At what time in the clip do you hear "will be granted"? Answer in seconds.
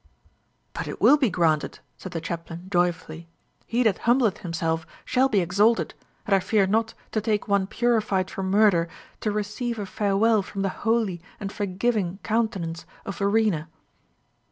0.99-1.77